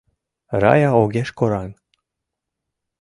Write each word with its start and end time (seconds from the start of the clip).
—Рая 0.61 0.89
огеш 1.01 1.29
кораҥ. 1.37 1.69